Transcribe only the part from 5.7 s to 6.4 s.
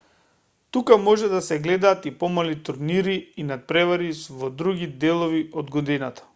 годината